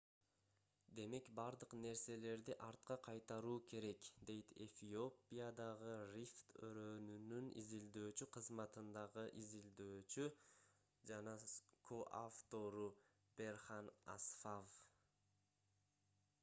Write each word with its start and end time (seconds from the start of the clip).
демек 0.99 1.25
бардык 1.39 1.73
нерселерди 1.81 2.55
артка 2.67 2.95
кайтаруу 3.07 3.57
керек- 3.73 4.07
дейт 4.29 4.53
эфиопиадагы 4.65 5.91
рифт 6.13 6.55
өрөөнүнүн 6.69 7.51
изилдөөчү 7.63 8.27
кызматындагы 8.37 9.25
изилдөөчү 9.41 10.27
жана 11.11 11.37
со-автору 11.51 12.87
берхан 13.43 13.93
асфав 14.15 14.75